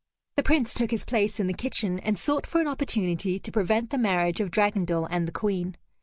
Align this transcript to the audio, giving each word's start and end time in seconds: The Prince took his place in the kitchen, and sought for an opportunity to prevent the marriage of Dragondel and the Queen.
The 0.35 0.41
Prince 0.41 0.73
took 0.73 0.89
his 0.89 1.03
place 1.05 1.39
in 1.39 1.45
the 1.45 1.53
kitchen, 1.53 1.99
and 1.99 2.17
sought 2.17 2.47
for 2.47 2.59
an 2.59 2.67
opportunity 2.67 3.37
to 3.37 3.51
prevent 3.51 3.91
the 3.91 3.99
marriage 3.99 4.39
of 4.41 4.49
Dragondel 4.49 5.05
and 5.11 5.27
the 5.27 5.31
Queen. 5.31 5.77